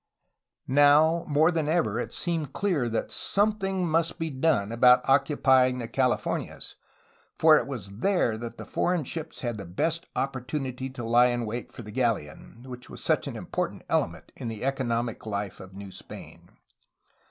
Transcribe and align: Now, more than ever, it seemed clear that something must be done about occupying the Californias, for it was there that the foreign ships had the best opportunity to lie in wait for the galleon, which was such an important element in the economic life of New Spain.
Now, 0.67 1.23
more 1.27 1.51
than 1.51 1.69
ever, 1.69 1.99
it 1.99 2.11
seemed 2.11 2.53
clear 2.53 2.89
that 2.89 3.11
something 3.11 3.85
must 3.87 4.17
be 4.17 4.31
done 4.31 4.71
about 4.71 5.07
occupying 5.07 5.77
the 5.77 5.87
Californias, 5.87 6.75
for 7.37 7.55
it 7.59 7.67
was 7.67 7.99
there 7.99 8.35
that 8.35 8.57
the 8.57 8.65
foreign 8.65 9.03
ships 9.03 9.41
had 9.41 9.57
the 9.59 9.65
best 9.65 10.07
opportunity 10.15 10.89
to 10.89 11.03
lie 11.03 11.27
in 11.27 11.45
wait 11.45 11.71
for 11.71 11.83
the 11.83 11.91
galleon, 11.91 12.63
which 12.65 12.89
was 12.89 13.03
such 13.03 13.27
an 13.27 13.35
important 13.35 13.83
element 13.89 14.31
in 14.35 14.47
the 14.47 14.63
economic 14.65 15.23
life 15.27 15.59
of 15.59 15.75
New 15.75 15.91
Spain. 15.91 16.49